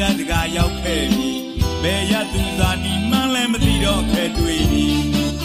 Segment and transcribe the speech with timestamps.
[0.00, 1.30] တန်းတကာရောက်ခဲ့ပြီ
[1.82, 4.86] ဘယ်ရသူသာနီမှန်းလည်းမသိတော့ခဲ့တွေ့ပြီ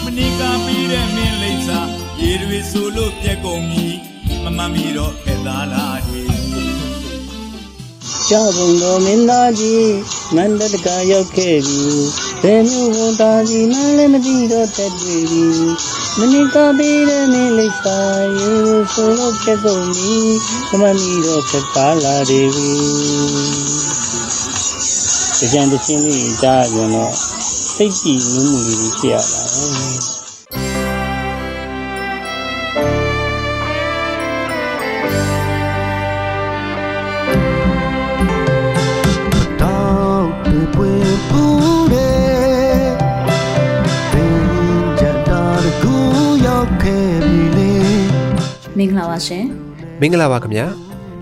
[0.04, 1.80] မနိကာပြီးတဲ့မင်းလိမ့်စာ
[2.20, 3.86] ရေတွေဆိုလို့ပြက်ကုန်ပြီ
[4.44, 6.22] မမမီတော့ခဲ့သားလားတွေ
[8.28, 9.92] ကြဘုံတော်မင်းသားကြီး
[10.34, 11.82] မန္တတကရောက်ခဲ့ပြီ
[12.42, 15.46] ဘယ်မျိုးဝန်သားကြီးမှလည်းမသိတော့တက်တွေ့ပြီ
[16.18, 17.98] မနိကပေးတဲ့မင်းလိပ်စာ
[18.38, 18.50] ရေ
[18.92, 20.14] ဆိုလို့ပြတ်ကုန်ပြီ
[20.70, 22.32] မမမီတော့ခက်ပါလာတ
[25.44, 27.12] ယ်ပြီကြံတချင်းလေးကြားရင်တော့
[27.74, 30.20] စိတ်ကြည်နူးမှုလေးဖြစ်ရပါတယ်
[48.78, 49.44] မင်္ဂလာပါရှင်
[50.00, 50.89] မင်္ဂလာပါခင်ဗျာ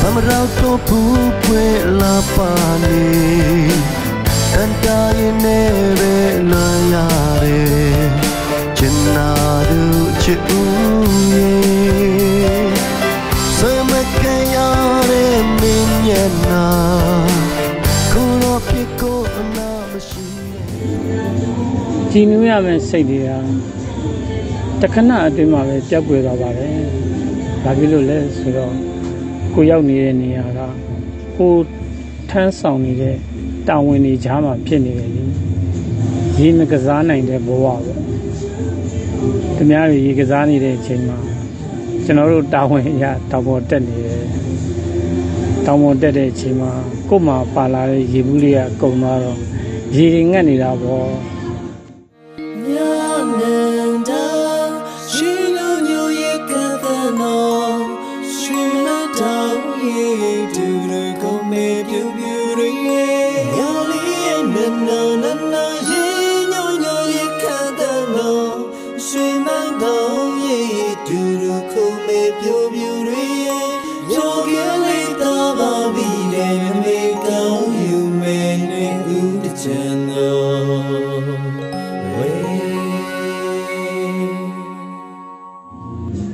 [0.00, 1.64] ဘာမရောက်တော့ဘူးပွေ
[2.00, 2.50] လာပါ
[2.82, 3.00] နေ
[4.52, 6.14] တန်တာရင်နဲ့ပဲ
[6.50, 6.96] လွန်ရ
[7.42, 8.06] တယ်
[8.76, 9.30] ချင်နာ
[9.68, 9.80] သူ
[10.22, 12.70] ချစ်ဦးရဲ့
[13.56, 14.56] ဆွေမခံရ
[15.10, 16.08] တဲ့မင်းည
[16.46, 16.64] နာ
[18.12, 20.24] ကိုတော့ပြကိုအနာမရှိ
[22.10, 23.30] ကြည်နူးရမယ့်စိတ်တွေက
[24.80, 26.78] တခဏအတွင်းမှာပဲပျောက်ကွယ်သွားပါတယ်။
[27.62, 28.74] ဘာဖြစ်လို့လဲဆိုတော့
[29.60, 30.60] ကိုရောက်နေတဲ့နေရာက
[31.36, 31.52] ကို
[32.30, 33.16] ထမ်းဆောင်နေတဲ့
[33.68, 35.24] တာဝန်တွေကြားမှာဖြစ်နေတယ်လေ။
[36.38, 37.94] ရေမကစားနိုင်တဲ့ဘဝပဲ။
[39.56, 41.18] တများတွေရေကစားနေတဲ့အချိန်မှာ
[42.04, 44.24] ကျွန်တော်တို့တာဝန်ရတောင်ပေါ်တက်နေတယ်။
[45.66, 46.70] တောင်ပေါ်တက်တဲ့အချိန်မှာ
[47.08, 49.38] ကို့မှာပါလာတဲ့ရေဘူးလေးကကုန်သွားတော့
[49.96, 51.08] ရေတွေငတ်နေတာပေါ့။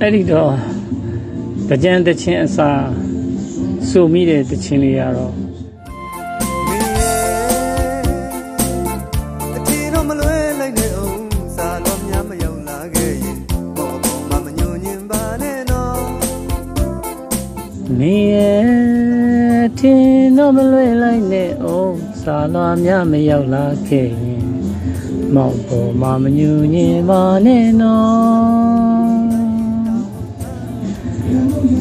[0.06, 0.54] အဲ့ဒီတော့
[1.68, 2.70] တကြံတချင်းအစာ
[3.88, 5.34] စုမိတဲ့တချင်းလေးရတော့
[18.00, 24.46] နေရဲ့ထင်းတော့မလွဲလိုက်နဲ့အောင်စာလာများမရောက်လာခဲ့ရင်
[25.34, 28.73] မောက်ပေါ်မှာမညူညင်ပါနဲ့နော်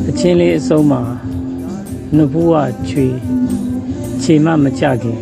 [0.10, 1.02] အချင်းလေးအစုံးမှာ
[2.16, 2.58] နှုတ်ဘူးက
[2.90, 3.08] ချွေ
[4.22, 5.20] ခြေမမကြခင်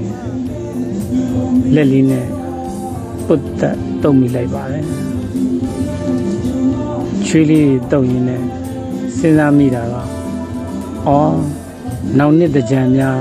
[1.74, 2.28] လက်လေးနဲ့
[3.26, 4.86] ပုတ်တက်တုံမိလိုက်ပါတယ်
[7.26, 8.44] ချွေးလေးတုံရင်းနဲ့
[9.18, 9.96] စဉ်းစားမိတာက
[11.08, 11.34] အော်
[12.18, 13.20] နောက်နှစ်တကြံများ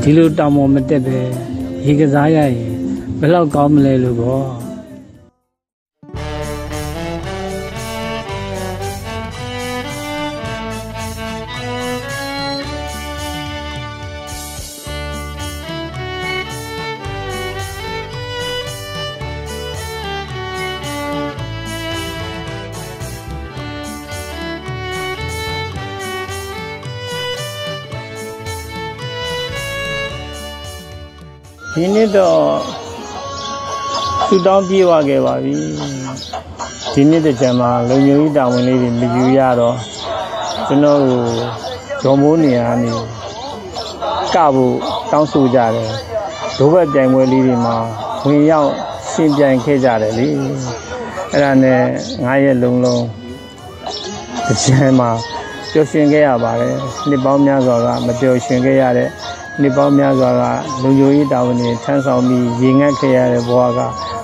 [0.00, 1.18] ဒီလိုတောင်ပေါ်မတက်ပဲ
[1.86, 2.72] ရေကစားရရင်
[3.18, 4.46] ဘယ်လောက်ကောင်းမလဲလို့ပေါ့
[31.78, 32.40] ဒီနှစ်တော့
[34.26, 35.54] ဆူတောင်းပြေးသွားခဲ့ပါပြီ
[36.92, 39.76] ဒီနှစ်တကြံမှာလုံညိုကြီးတာဝန်လေးတွေမယူရတော့
[40.66, 41.28] ကျွန်တော်တို့
[42.02, 42.92] ဂျော်မိုးနေရာနေ
[44.34, 44.74] ကဖို့
[45.12, 45.90] တောင်းဆိုကြတယ်
[46.58, 47.76] ဒုဘက်ပြိုင်ပွဲလေးတွေမှာ
[48.26, 48.70] ဝင်ရောက်
[49.10, 50.28] ရှင်ပြိုင်ခဲ့ကြတယ်လေ
[51.32, 51.80] အဲ့ဒါနဲ့
[52.10, 53.04] 9ရက်လုံးလုံး
[54.46, 55.10] တကြံမှာ
[55.72, 56.74] ပျော်ရွှင်ခဲ့ရပါတယ်
[57.08, 59.08] နှစ်ပေါင်းများစွာကမပျော်ရွှင်ခဲ့ရတဲ့
[59.60, 60.42] နှစ်ပေါင်းများစွာက
[60.82, 63.80] လူမျိုးရေးတာဝန်တွေထမ်းဆောင်ပြီးရေငတ်ခဲ့ရတဲ့ဘဝက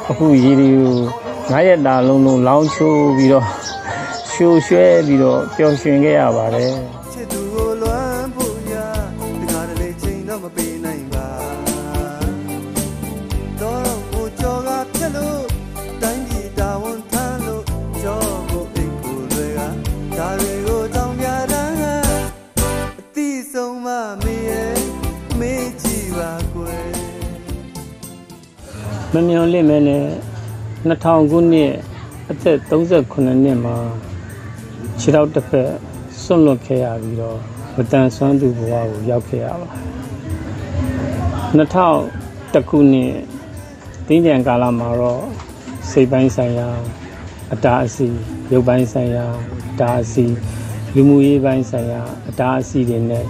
[0.09, 0.97] အခုရေတွေကို
[1.51, 3.47] ငါးရက်တာလုံးလုံးလောင်းချိုးပြီးတော့
[4.33, 7.02] ရှိုးရွှဲပြီးတော့ပျော်ရွှင်ခဲ့ရပါတယ်
[29.15, 30.05] မမျော်လင့်မဲနဲ့
[30.89, 31.73] 2000ခုနှစ်
[32.31, 33.77] အသက်38နှစ်မှာ
[35.01, 35.71] ခြေထောက်တစ်ဖက်
[36.23, 37.39] ဆွန့်လွတ်ခဲ့ရပြီးတော့
[37.77, 39.71] မတန်ဆွမ်းသူဘဝကိုရောက်ခဲ့ရပါ
[41.59, 43.13] 2000ခုနှစ်
[44.07, 45.23] တင်းကြံကာလမှာတော့
[45.91, 46.69] စိတ်ပိုင်းဆိုင်ရာ
[47.53, 48.19] အတားအဆီး
[48.53, 49.27] ရုပ်ပိုင်းဆိုင်ရာ
[49.69, 50.35] အတားအဆီး
[50.95, 53.25] လူမှုရေးပိုင်းဆိုင်ရာအတားအဆီးတွေနဲ့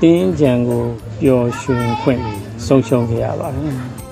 [0.00, 0.84] တင်းကြံကို
[1.20, 2.22] ပျော်ရွှင်ခွင့်
[2.66, 4.11] ဆုံးရှုံးခဲ့ရပါတယ်ဒါပေမဲ့ရ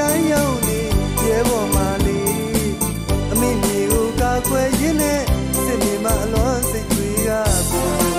[0.00, 0.80] တိုင်းရောက်နေ
[1.26, 2.20] ရဲပေါ်မှာလေ
[3.32, 5.20] အမေမျိုးကိုကာကွယ်ရင်းနဲ့
[5.64, 7.28] စစ်မြေမှာအလွန်စိတ်တွေက
[7.70, 8.10] ပေါ်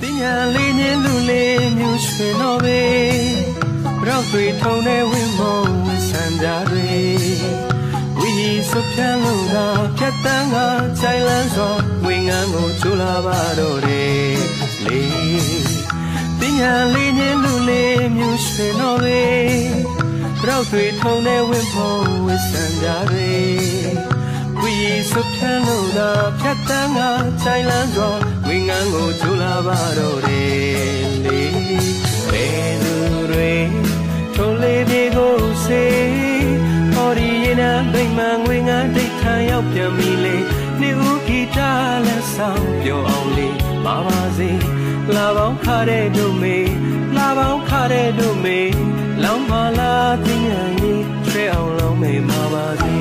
[0.00, 2.80] တင်ညာလေးညင်းလူလေးမြူရွှင်တော့ပဲ
[4.06, 5.60] ရောက်တွေထုံတဲ့ဝင်းမုံ
[6.08, 6.69] ဆန်ကြတွေဝီ
[8.68, 9.66] စုဖြန်းလို့သာ
[9.96, 10.56] ဖြတ်တန်းက
[11.00, 11.70] ခြိုင်လန်းစွာ
[12.04, 14.36] ဝင်းငန်းကိုကျူလာပါတော့တယ်
[14.84, 15.00] လေ
[16.40, 19.20] တင်ညာလေးညင်းလူလေးမြူရွှင်တော့ပဲ
[20.46, 23.32] ရောက်တွေထုံတဲ့ဝင်းမုံဆန်ကြတွေ
[24.60, 24.74] ဝီ
[25.10, 26.10] စုဖြန်းလို့သာ
[26.40, 27.00] ဖြတ်တန်းက
[27.42, 28.10] ခြိုင်လန်းစွာ
[28.46, 31.40] ဝင်းငန်းကိုကျူလာပါတော့တယ်လေ
[32.30, 32.94] ဘယ်သူ
[33.30, 33.52] တွေ
[34.34, 35.34] ထုံးလေးပြေကို
[35.64, 35.84] စေ
[37.10, 40.36] ဟောဒီရင်နာဒိမ်မငွေငါဒိတ်ထန်ရောက်ပြန်ပြီလေ
[40.80, 41.70] နေဦးဂီတာ
[42.06, 44.50] လက်ဆောင်ပြောအောင်လေးပါပါစေ
[45.14, 46.56] လာပေါင်းခါတဲ့တို့မေ
[47.16, 48.58] လာပေါင်းခါတဲ့တို့မေ
[49.22, 52.94] လောင်းပါလားတင်ညာရင်ဆွဲအောင်လောင်းမေမှာပါစေ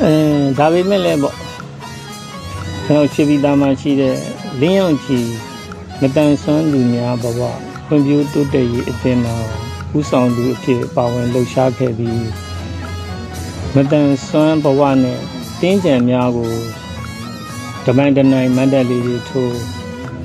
[0.00, 0.14] အဲ
[0.58, 1.36] ဒါပေမဲ့လည်းပေါ့
[2.84, 4.16] ကျွန်တော်ချီပီတာမှာရှိတဲ့
[4.60, 5.18] လင်းရောင်ချီ
[6.00, 7.40] မတန်ဆွမ်းလူများဘဝ
[7.86, 12.22] ဖွံ့ဖြိုးတိုးတက်ရေးအသင်းမှာ ဦးဆောင်သူအဖြစ်ပါဝင်လှုပ်ရှားခဲ့ပြီး
[13.74, 15.20] မတန်ဆွမ်းဘဝနဲ့
[15.60, 16.52] တင်းကြံများကို
[17.86, 19.58] တမိုင်းတနိုင်မန္တလေးတွေထိုး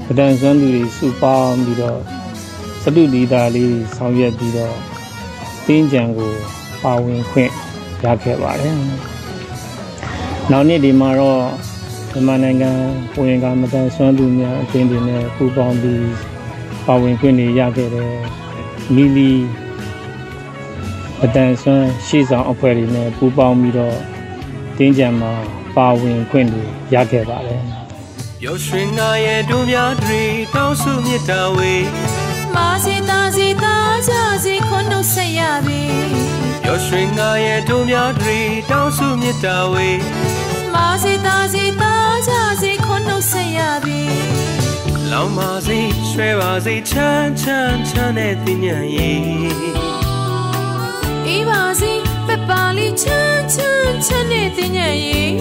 [0.05, 2.01] မတန်ဆွမ်းသူတွေစုပေါင်းပြီးတော့
[2.81, 4.77] စတုဒီတာလေးဆောင်ရွက်ပြီးတော့
[5.65, 6.33] တင်းကြံကို
[6.83, 7.51] ပါဝင်ခွင့်
[8.03, 8.75] ရခဲ့ပါတယ်
[10.51, 11.41] နောက်နေ့ဒီမှာတော့
[12.11, 12.71] မြန်မာနိုင်ငံ
[13.19, 16.07] ဝင်ကမတန်ဆွမ်းသူများအသင်းတွေနဲ့ပူးပေါင်းပြီး
[16.85, 18.13] ပါဝင်ခွင့်တွေရခဲ့တယ်။
[18.95, 19.33] မီလီ
[21.19, 23.97] မတန်ဆွမ်းရှေ့ဆောင်အဖွဲ့တွေနဲ့ပူးပေါင်းပြီးတော့
[24.77, 25.33] တင်းကြံမှာ
[25.75, 26.63] ပါဝင်ခွင့်တွေ
[26.93, 27.63] ရခဲ့ပါတယ်
[28.41, 30.21] ပျော်ရွှင်ငါရဲ့တို့များတွေ
[30.55, 31.73] တောင်းစုမြတ်တာဝေ
[32.55, 33.75] မာစီတာစီတာ
[34.07, 34.11] ကြ
[34.43, 35.83] စီခွန်းတို့ဆက်ရပြီ
[36.63, 38.37] ပျော်ရွှင်ငါရဲ့တို့များတွေ
[38.69, 39.89] တောင်းစုမြတ်တာဝေ
[40.73, 41.95] မာစီတာစီတာ
[42.27, 42.31] ကြ
[42.61, 44.01] စီခွန်းတို့ဆက်ရပြီ
[45.11, 45.79] လောင်ပါစေ
[46.09, 49.19] ရွှဲပါစေချမ်းချမ်းချမ်းတဲ့တင်ညာရဲ့
[51.35, 51.93] ဤပါစီ
[52.27, 55.31] ပပလီချမ်းချမ်းချမ်းနဲ့တင်ညရဲ့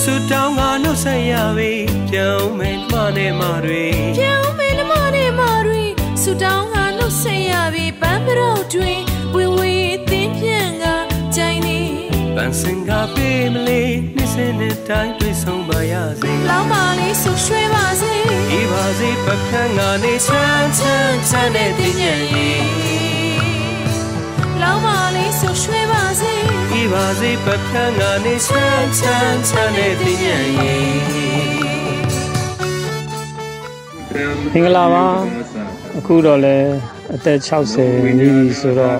[0.00, 1.72] ဆူတောင်းကနှုတ်ဆက်ရပြီ
[2.10, 3.86] ပြောင်းမယ်မှနဲ့မှတွေ
[4.18, 5.84] ပြောင်းမေနမနဲ့မာရီ
[6.22, 9.00] ဆူတောင်းကနှုတ်ဆက်ရပြီပန်းပရောတွင်
[9.34, 9.74] ဝီဝီ
[10.10, 10.84] တင်းပြန်က
[11.36, 11.80] ကြိုင်နေ
[12.36, 18.12] ပန်းစင်ကပေးမလေးနှ စ်စင်းနဲ့တိုင်းတွေ့ဆုံပါရစေလောင်းပါလေးဆူရွှဲပါစေ
[18.58, 22.60] ဤပါစေပပန်းကနေချမ်းချမ်းချမ်းတဲ့တင်ညာရဲ့
[24.62, 26.34] လောင်းပါလေးဆူရွှဲပါစေ
[26.80, 30.84] ဤပါစေပပန်းကနေချမ်းချမ်းချမ်းတဲ့တင်ညာရဲ့။
[34.52, 35.06] မင်္ဂလာပါ
[35.98, 36.56] အခုတော့လဲ
[37.14, 38.98] အသက်60နီးပြီဆိုတော့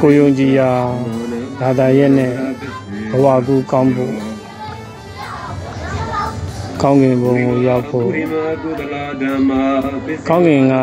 [0.00, 0.72] ကိုယုံကြည်ရာ
[1.60, 2.32] ဒါသာရဲ့နဲ့
[3.10, 4.14] ဘဝကူကောင်းဖို့
[6.82, 8.08] ကောင်းကင်ဘုံကိုရောက်ဖို့
[10.28, 10.74] ကောင်းကင်က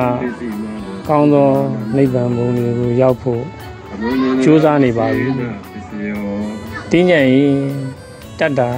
[1.10, 1.50] ကောင်းသော
[1.96, 3.42] နိဗ္ဗာန်ဘုံတွေကိုရောက်ဖို့
[4.44, 5.28] ကြိုးစားနေပါပြီ
[6.92, 7.56] တင်းကြံရင်
[8.40, 8.70] တတ်တာ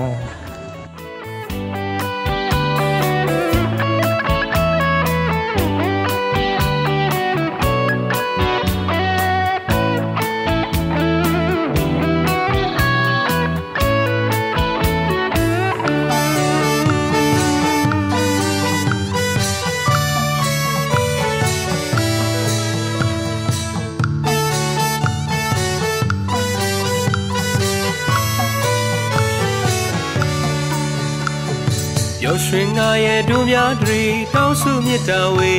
[32.28, 34.02] ပျော်ရွှင်ငါရဲ့တို့များတွေ
[34.34, 35.54] တောင်းစုမြတ်တာဝေ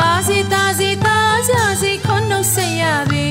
[0.00, 1.18] မာစီတာစီတာ
[1.48, 3.26] ကြစီခွန်းတို့ဆက်ရပြီ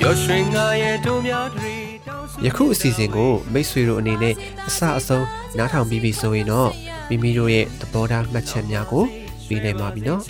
[0.00, 1.74] ပျော်ရွှင်ငါရဲ့တို့များတွေ
[2.08, 4.34] တောင်းစုယခုအစီအစဉ်ကိုမိတ်ဆွေတို့အနေနဲ့
[4.68, 5.26] အစအဆုံး
[5.58, 6.70] နားထောင်ပြီးပြီဆိုရင်တော့
[7.08, 9.04] မိမိတို့ရဲ့သဘောထားမှတ်ချက်များကို
[9.48, 10.20] ပေးနိုင်ပါပြီနော်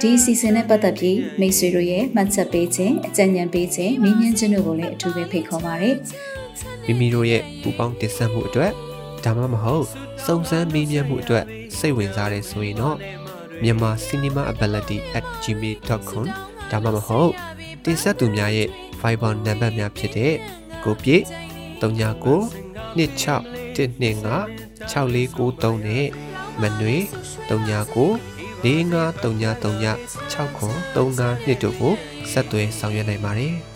[0.00, 5.90] ဒီအစီအစဉ်နဲ့ပတ်သက်ပြီးမိတ်ဆွေတို့ရဲ့မှတ်ချက်ပေးခြင်းအကြံဉာဏ်ပေးခြင်းမေးမြန်းခြင်းတို့ကိုလည်းအထူးပဲဖိတ်ခေါ်ပါရစေ။
[6.86, 8.72] မိမိတို့ရဲ့ပူပေါင်းတင်ဆက်မှုအတွက်
[9.26, 9.86] ဒါမှမဟုတ်
[10.24, 11.44] စုံစမ်းမေးမြန်းမှုအတွက်
[11.78, 12.96] စိတ်ဝင်စားတဲ့ဆိုရင်တော့
[13.62, 16.26] မြန်မာ cinemaability@gmail.com
[16.70, 17.32] ဒါမှမဟုတ်
[17.84, 18.68] တင်ဆက်သူများရဲ့
[19.00, 20.34] Viber နံပါတ်များဖြစ်တဲ့
[20.84, 21.24] ကိုပြည့်
[21.80, 22.40] 39
[22.96, 24.40] 26 125
[24.92, 26.06] 6493နဲ့
[26.60, 26.96] မနွေ
[27.48, 28.10] 39
[28.64, 29.96] 453939
[30.32, 31.94] 6935တို့ကို
[32.30, 33.54] ဆက်သွယ်ဆောင်ရွက်နိုင်ပါတယ်။